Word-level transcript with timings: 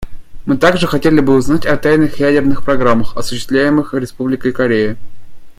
Мы 0.47 0.57
также 0.57 0.87
хотели 0.87 1.19
бы 1.19 1.35
узнать 1.35 1.67
о 1.67 1.77
тайных 1.77 2.19
ядерных 2.19 2.63
программах, 2.65 3.15
осуществляемых 3.15 3.93
Республикой 3.93 4.51
Корея. 4.51 4.97